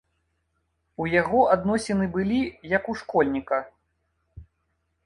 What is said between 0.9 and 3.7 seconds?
У яго адносіны былі, як у школьніка.